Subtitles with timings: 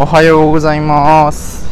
[0.00, 1.66] おはようございます。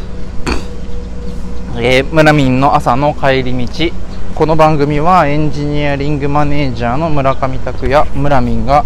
[1.77, 3.89] えー、村民の朝の帰り道。
[4.35, 8.83] この番組はエンジニアリングマネージャーの村上拓也、村民が、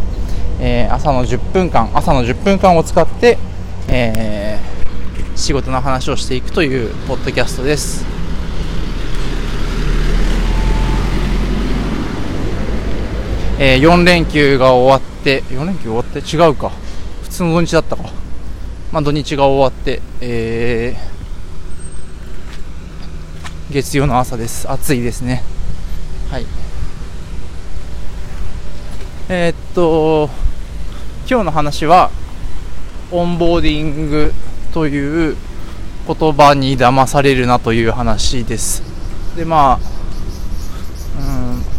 [0.59, 3.39] えー朝の10分間、朝の10分間を使って、
[3.87, 8.05] えー仕事の話をしていくというポッドキャストです。
[13.57, 16.19] え4連休が終わって、4連休終わって？
[16.19, 16.69] 違うか。
[17.23, 18.20] 普通の土日だったか。
[18.91, 21.21] まあ、土日が終わって、えー
[23.71, 24.69] 月曜の朝です。
[24.69, 25.43] 暑いですね。
[26.29, 26.45] はい。
[29.29, 30.29] えーっと、
[31.25, 32.11] 今日の話は、
[33.11, 34.33] オンボーディング
[34.73, 35.37] という
[36.05, 38.83] 言葉に騙されるなという話です。
[39.37, 39.85] で、まあ、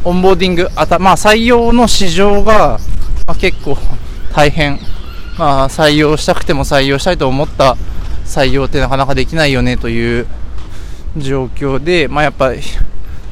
[0.04, 2.78] うん、オンボーディング、あたまあ、採用の市場が、
[3.26, 3.76] まあ、結構
[4.34, 4.80] 大変、
[5.42, 7.76] まあ、採用したくても採用したいと思った
[8.24, 10.28] 採用ってなかなかできないよねという
[11.16, 12.60] 状況で、まあ、やっぱり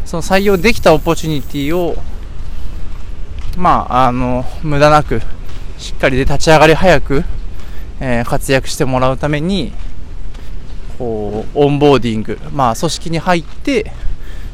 [0.05, 1.95] その採用できたオポチュニティを、
[3.57, 5.23] まあ、あの無駄なく
[5.79, 7.23] しっかりで立ち上がり早く、
[8.01, 9.73] えー活躍してもらうために
[10.99, 13.93] こうオンボーディング、まあ、組織に入って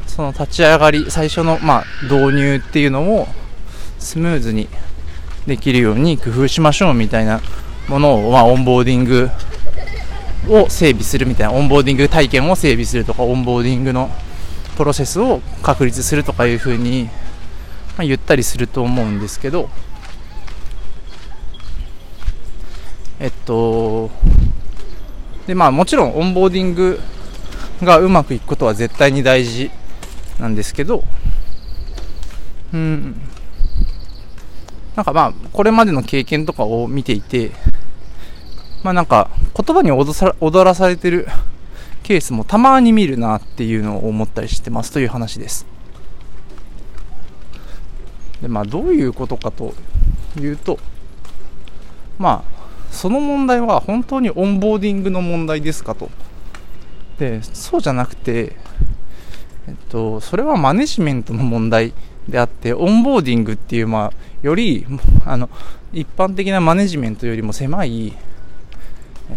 [0.05, 3.27] その立ち上がり最初の、まあ、導入っていうのを
[3.97, 4.69] スムーズに
[5.47, 7.41] できるように工夫しましょうみたいな
[7.87, 9.29] ものを、まあ、オンボーディング
[10.49, 14.11] を整備するみたいなオンボーディング体験を整備するとかオンボーディングの
[14.75, 17.05] プロセスを確立するとかいうふうに、
[17.97, 19.69] まあ、言ったりすると思うんですけど
[23.19, 24.11] えっと
[25.47, 26.99] でまあもちろんオンボーディング
[27.81, 29.71] がうまくいくことは絶対に大事
[30.39, 31.03] なんですけど
[32.73, 33.21] うん。
[34.97, 37.51] なんかまあこれまでの経験とかを見ていて
[38.83, 41.27] まあなんか言葉に踊らされてる
[42.01, 45.67] ケースもたまに見るなっていうのを思ったりしてますという話です。
[48.41, 49.75] でまあどういうことかと
[50.39, 50.79] いうと
[52.17, 52.57] まあ
[52.91, 56.09] その問題は本当にオンボーディングの問題ですかと。
[57.19, 58.55] でそうじゃなくて
[59.67, 61.93] えっとそれはマネジメントの問題
[62.27, 64.85] であってオンボーディングっていうまあより
[65.25, 65.49] あの
[65.93, 68.13] 一般的なマネジメントよりも狭い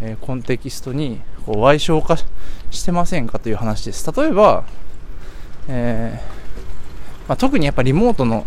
[0.03, 4.11] えーコンテキストにこう歪小化してませんかという話です。
[4.13, 4.65] 例えば、
[5.69, 8.45] えーまあ、特にやっぱリモートの、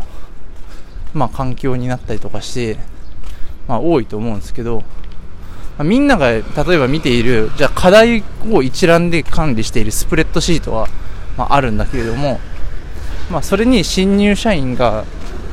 [1.14, 2.78] まあ、環境になったりとかして、
[3.68, 4.84] まあ、多いと思うんですけど、ま
[5.80, 6.44] あみんなが例え
[6.78, 10.88] ば見ているじゃあ課題を一覧で管理しているスプレッドシートは、
[11.38, 12.40] まあ、あるんだけれども、
[13.32, 15.06] まあ、それに新入社員が、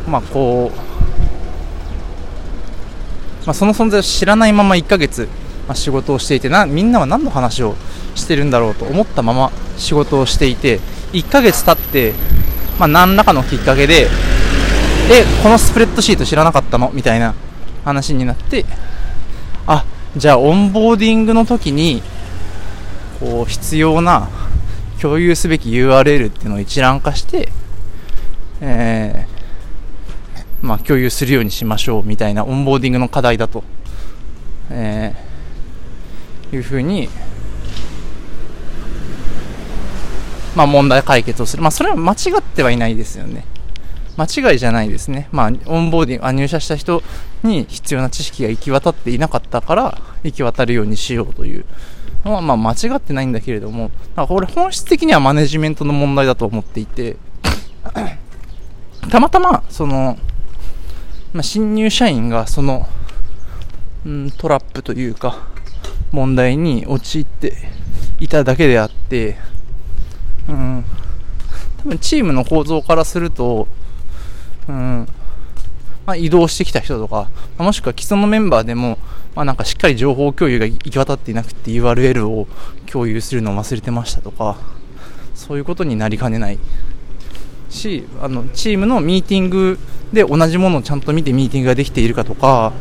[0.08, 0.78] まあ、こう、
[3.46, 5.28] まあ、その存在を知らないまま1ヶ月
[5.70, 7.76] まあ、仕事をしていてなみんなは何の話を
[8.16, 10.80] してるんだろうと思ったまま仕事をしていて
[11.12, 12.12] 1ヶ月経って、
[12.80, 14.08] まあ、何らかのきっかけで
[15.12, 16.90] えこのスプレッドシート知らなかったの？
[16.92, 17.36] みたいな
[17.84, 18.64] 話になって
[19.64, 19.84] あ
[20.16, 22.02] じゃあオンボーディングの時に
[23.20, 24.28] こう必要な
[25.00, 27.48] 共有すべき URL っていうのを一覧化して、
[28.60, 33.64] えーまあ、共有するようにしましょうみたいなオンボーディングの課題だと、
[34.70, 35.30] えー
[36.56, 37.08] いうふうに、
[40.56, 43.44] まあ、問題解決をする、まあ、それは間違ってはいないですよね。
[44.16, 45.28] 間違いじゃないですね。
[45.32, 47.02] まあ、オンボーディング、あ入社した人
[47.42, 51.64] に必要な知識が行き渡っていなかったから、行き渡るようにしようという
[52.24, 57.16] のは、まあ、間違ってないんだけれども、だからこれ本質的にはマネジメントの問題だと思っていて、
[59.10, 60.18] たまたま、その、
[61.32, 62.86] まあ、新入社員がその、
[64.06, 65.48] うん、トラップというか、
[66.12, 67.54] 問題に陥って
[68.20, 69.36] いただけであって、
[70.48, 70.84] うん、
[71.78, 73.66] 多分チームの構造からすると、
[74.68, 75.08] うん
[76.06, 78.98] まあ、移動してきた人とか、まあもしくは既存のメンバーでも、
[79.34, 82.46] まあ、なんかしっかり情報共有が行き渡っていなくて URL を
[82.86, 84.56] 共有するのを忘れてましたとか、
[85.34, 86.58] そういうことになりかねない。
[87.70, 89.78] し、あのチームのミーティング
[90.12, 92.72] で同じものをちゃんと見てミーティングができているかとか、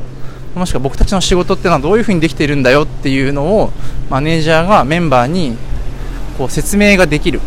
[0.55, 3.71] もしくは僕たちの仕事っていうのはどういうふうにできているんだよっていうのを
[4.09, 5.55] マネージャーがメンバーに
[6.37, 7.39] こう説明ができる。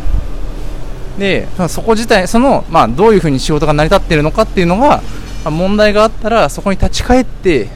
[1.18, 5.02] でそこ自体その、まあ、どういうふうに仕事が成り立っているのかっていうのが
[5.44, 7.68] ま問題があったらそこに立ち返って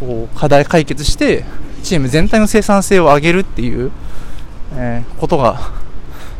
[0.00, 1.44] こう課題解決して
[1.84, 3.92] チーム全体の生産性を上げるっていう、
[4.72, 5.85] えーことが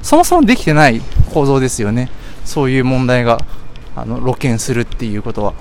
[0.06, 1.00] そもそもできてない
[1.34, 2.08] 構造ですよね。
[2.44, 3.40] そういう問題が
[3.96, 5.52] あの露見するっていうことは。
[5.52, 5.54] っ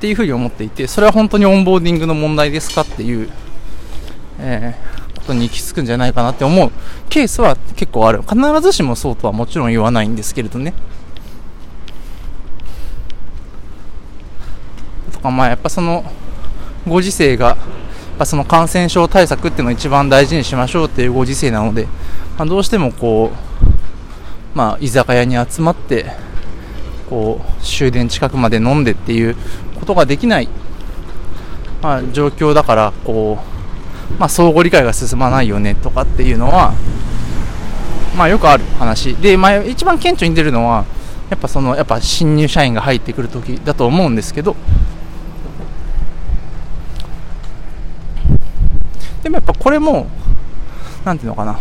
[0.00, 3.28] ていうふうに思っていてそれは本当にオンボーディングの問題ですかっていう、
[4.38, 6.70] えー、ことに行き着くんじゃないかなって思う。
[7.08, 8.22] ケースは結構ある。
[8.22, 10.74] 必ずしもそうとはもちろん言わないんですけれどね。
[15.12, 16.04] とかまあやっぱその
[16.86, 17.56] ご時世が
[18.18, 21.86] ぱその感染症対策っていうのを一番大事にしましょうっていうご時世なので、
[22.38, 23.32] まあ、どうしてもこ
[24.54, 26.06] う、まあ、居酒屋に集まって
[27.10, 29.36] こう終電近くまで飲んでっていう
[29.78, 30.48] ことができない、
[31.82, 33.38] まあ、状況だからこ
[34.16, 36.74] う、まあ、相互理解が進まないよねとかっていうのは、
[38.16, 39.16] まあ、よくある話。
[39.16, 40.84] で、まあ、一番顕著に出るのは
[41.30, 44.56] やっぱそのやっぱ新入社員が入ってくる時だと思うんですけど
[49.22, 50.06] でもやっぱこれも、
[51.04, 51.58] なんていうのかな、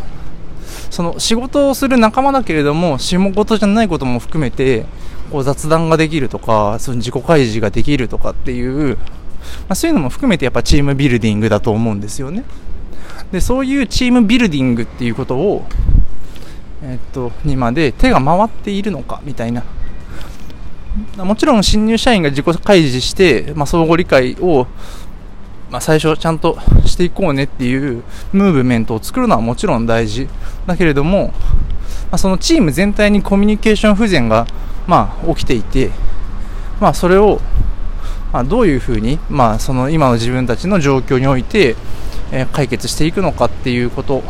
[0.97, 4.87] その仕事をする仲間だけれども、仕事じゃないことも含めて、
[5.31, 9.03] こう雑談ができるとか、その自己開示ができるとかっていう、ま
[9.69, 12.43] あ、そういうのも含めてやっぱチームビルディングだと思うんですよね。
[13.31, 15.67] で、そういうチームビルディングっていうことを、
[16.81, 19.63] えっと、にまで手が回っているのかみたいな。
[21.17, 24.65] もちろん新入社員が自己開示して、まあ、相互理解を
[25.71, 30.27] まあ、最初ちゃんとしていこうねっていうムーブメントを作るのはもちろん大事
[30.65, 31.33] だけれども、ま
[32.11, 34.47] あ、そのチーム全体にコミュニケーション不全が、
[34.87, 35.91] まあ、起きていて、
[36.79, 37.41] まあ、それを、
[38.31, 41.75] まあ、どういうふうに、まあ、その今の自分たちの状況において、
[42.31, 44.23] え、解決していくのかっていうこと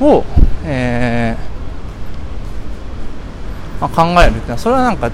[0.00, 0.24] を、
[0.64, 1.50] えー
[3.80, 5.10] まあ、考えるっていうのはそれはなんか、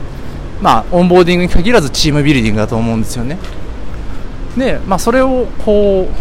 [0.61, 3.39] まあ、オンボーディングに限らずチームビルディングだと思うんですよね。
[4.57, 6.15] で、まあ、それをこう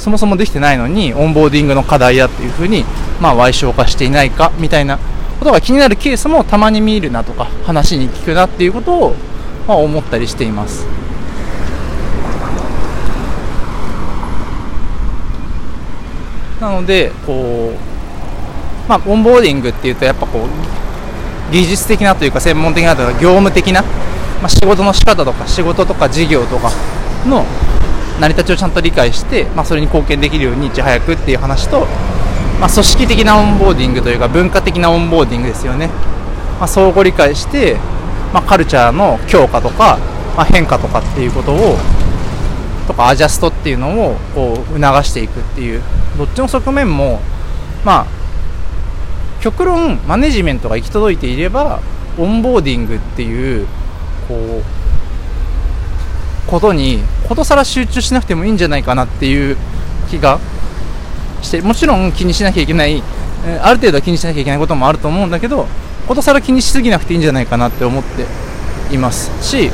[0.00, 2.84] そもそもできてないのにオンボーディングの課題だっていうふうに、
[3.20, 4.98] まあ、矮小化していないかみたいな
[5.38, 9.14] ことが気になるケースもたまに見るなとか話に聞くなっていうことを、
[9.68, 10.86] まあ、思ったりしています。
[16.60, 23.84] なのでこう、まあ、オンボーディングっていうとやっぱこう技術的なというか専門的なというか業務的な
[24.42, 26.70] まあ、仕事の仕方とか仕事とか事業とか
[27.26, 27.44] の
[28.20, 31.86] 成り立ちをちゃんと理解して、まあ、それに貢献できるようにいち早くっていう話と、
[32.60, 35.86] まあ、組織的なオンボーディングというか文化的なオンボーディングですよね、
[36.58, 37.76] まあ、相互理解して、
[38.34, 39.98] まあ、カルチャーの強化とか、
[40.36, 41.76] まあ、変化とかっていうことを
[42.88, 45.80] とかアジャストっていうのをこう促していくっていう
[46.18, 47.20] どっちの側面も
[47.84, 48.06] まあ
[49.40, 51.80] 極論マネジメントが行き届いていれば
[52.18, 53.66] オンボーディングっていう
[54.28, 54.62] こう
[56.50, 59.56] ことにことさら集中しなくてもいいんじゃないかなっていう
[60.10, 60.38] 気が
[61.42, 63.02] してもちろん気にしなきゃいけない
[63.62, 65.66] ある程度は気にしなきゃいけないこともあると思うんだけど
[66.06, 68.26] ことさら気にしすぎなくていいんじゃないかなって思って
[68.94, 69.70] いますし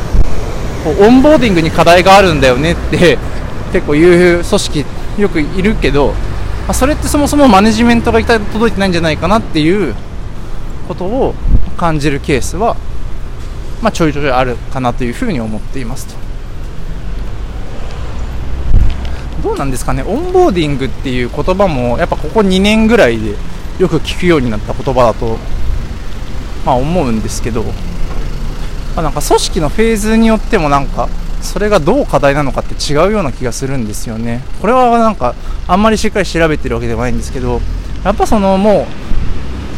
[0.87, 3.19] オンボーディングに課題があるんだよねって
[3.73, 4.85] 結構言う組織
[5.19, 6.15] よくいるけど、
[6.69, 9.95] まそれってそもそもマネジメントが届いてないんじゃないかなっていう
[10.87, 11.35] ことを
[11.77, 12.77] 感じるケースは
[13.83, 16.15] まあ、ちょいちょいあるかなというふうに思っていますと。
[19.43, 23.35] どうなんですかね、オンボーディングっていう言葉も、やっぱここ2年ぐらいで
[23.79, 25.39] よく聞くようになった言葉だと、
[26.67, 27.73] まあ、思うんですけど、ま
[28.97, 31.09] あ、なんか組織のフェーズによってもなんか、
[31.41, 34.43] それがどう課題なのかって違うような気がするんですよね。
[34.61, 35.37] これはなんか、
[35.69, 37.61] あんまりしっかり調べてるわけではないんですけど、
[38.05, 38.89] やっぱそのも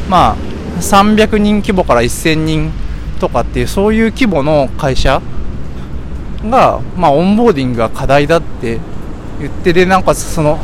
[0.08, 0.36] う、まあ、
[0.80, 2.72] 300人規模から1000人
[3.20, 5.22] とかっていうそういう規模の会社
[6.44, 8.80] が、まあ、オンボーディングが課題だって
[9.38, 10.58] 言ってでなんかその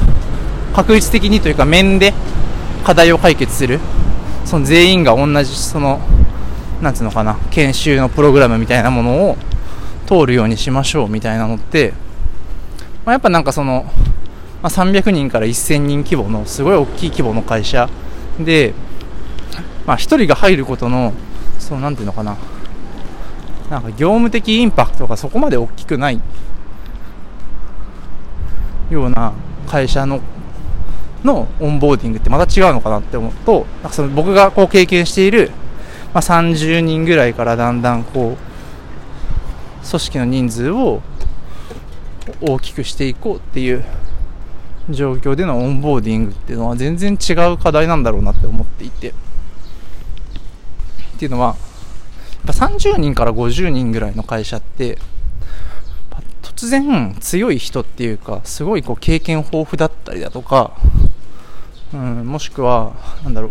[0.75, 2.13] 確率的にというか面で
[2.85, 3.79] 課題を解決する
[4.45, 6.01] その全員が同じその
[6.81, 9.37] なんつうのかな研修のプログラムみたいなものを
[10.07, 11.93] 通るようにしましょうみたいなのって、
[13.05, 13.85] まあ、やっぱなんかその、
[14.63, 17.89] まあ、300人から1000人規模のすごい大きい規模の会社
[18.39, 18.75] で、
[19.87, 21.13] まあ、1人が入ることの
[21.67, 22.37] そうなんていうのかな
[23.69, 26.21] なんか業務的インパクトがそこまで大きくない
[28.89, 29.33] ような
[29.67, 30.21] 会社の
[31.25, 35.51] のオンボーディングってまた違うのかなって思うとなんかその僕がこう経験している、
[36.15, 41.03] まあ、30人ぐらいからだんだんこう組織の人数を
[42.43, 43.85] 大きくしていこうっていう
[44.89, 49.13] 状況でのオンボーディングっていうのは全然違う課題なんだろうなって思っていて。
[51.17, 51.57] っていうのは、
[52.47, 54.99] やっぱ30人から50人ぐらいの会社って、
[56.43, 60.73] 突然強い人っていうか、すごいこう経験豊富だったりだとか、
[61.93, 62.93] うん、もしくは、
[63.25, 63.51] なんだろう、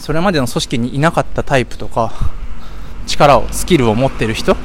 [0.00, 2.12] それまでの組織にいなかったタイプとか、
[3.06, 4.56] 力をスキルを持ってる人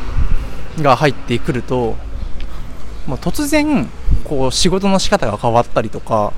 [0.79, 1.95] が入ってくると
[3.07, 3.87] もう突然
[4.23, 6.33] こう仕事の仕方が変わったりとか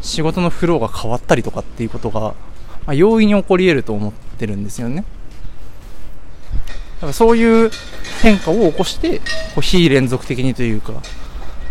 [0.00, 2.34] 仕事のフローが変わったりとかっていうことが、
[2.88, 5.04] まあ、容易に起こり得ると思ってるんですよね。
[6.94, 7.70] だからそういう
[8.22, 9.24] 変化を起こしてこ
[9.58, 10.94] う非連続的にというか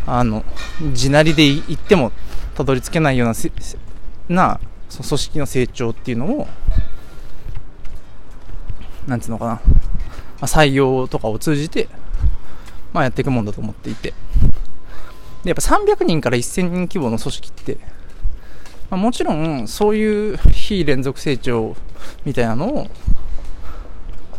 [0.06, 0.46] あの
[0.94, 2.12] 地なりで行っても
[2.54, 3.34] たどり着けないような
[4.30, 4.60] な
[4.92, 6.48] 組織の成長っていうのを
[9.08, 9.62] なんつうのかな、ま
[10.42, 11.90] あ、採用とかを通じて、
[12.94, 14.14] まあ、やっていくもんだと思っていて。
[15.44, 17.78] でやっぱ300人から1000人規模の組織って、
[18.90, 21.76] まあ、もちろんそういう非連続成長
[22.26, 22.88] みたいなのを、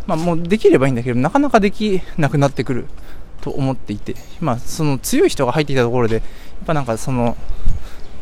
[0.06, 2.86] まあ、もうできればいいんだけどなかなかできなくなってくる
[3.40, 6.24] と思っていて、まあ、その強い人が入っていたところでやっ
[6.66, 7.36] ぱなんかその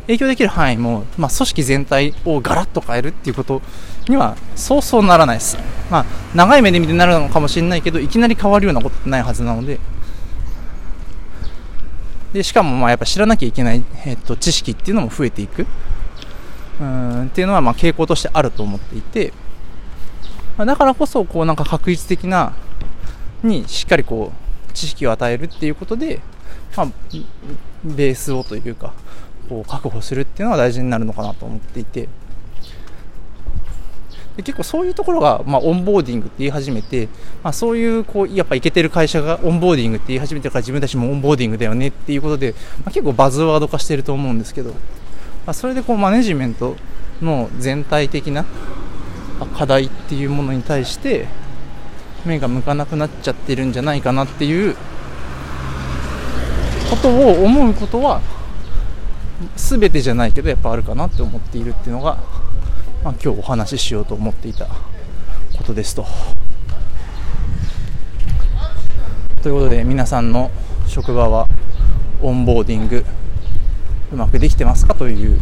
[0.07, 3.61] 影響できる範囲も、まあ、組織全体をガラッと変えるっていうこと
[4.07, 5.57] にはそうそうならないです、
[5.89, 6.05] まあ、
[6.35, 9.79] 長い目で見てなるのかもしれないけどいきなり変わるようなことってないはずなので。
[12.33, 15.65] でしかもまあやっぱ知らなきゃいけない、えっと、知識っていうのも増えていく。
[16.79, 19.33] うんっていうのはまあ傾向としてあると思っていて、
[20.57, 22.53] まあ、だからこそこうなんか確率的な
[23.43, 24.31] にしっかりこ
[24.69, 26.19] う知識を与えるっていうことで、
[26.75, 26.87] まあ、
[27.83, 28.93] ベースをというか
[29.49, 32.09] こう確保するっていうのが大事になるのかなと思っていて。
[34.37, 37.09] で結構そういうところが、まあ、オンボーディングって言い始めて、
[37.43, 42.53] まあ、そういうこうやっぱいけてる会社がオンボーディングって言い始めてから自分たちもオンボーディングだよねっていうことで、
[42.83, 44.75] まあ、結構バズワード化してると思うんですけど、
[45.47, 46.75] まあ、それでこうマネジメント
[47.21, 48.45] の全体的な
[49.55, 51.25] 課題っていうものに対して
[52.25, 54.75] 目が向かなくなっちゃってるんじゃないかなっていう
[56.89, 58.21] ことを思うことは
[59.55, 62.17] 全てじゃないけどやっぱあるかなって思っているっていうのが、
[63.01, 66.05] まあ、今日お話ししようと思っていたことですと。
[69.41, 70.51] ということで皆さんの
[70.87, 71.47] 職場は
[72.21, 73.05] オンボーディング
[74.09, 75.37] うまくできてますかという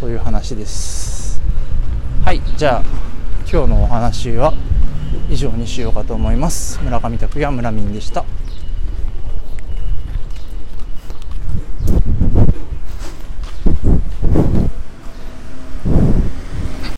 [0.00, 1.40] そういう話です。
[2.24, 2.82] はいじゃあ
[3.50, 4.52] 今日のお話は
[5.30, 6.80] 以上にしようかと思います。
[6.82, 8.24] 村上拓也村民でした。